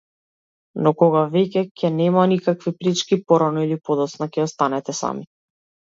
[0.85, 5.29] Но кога веќе ќе нема никакви пречки, порано или подоцна ќе останете сами!